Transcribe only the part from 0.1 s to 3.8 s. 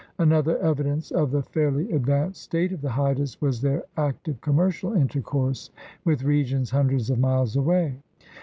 Another evidence of the fairly advanced state of the Haidas was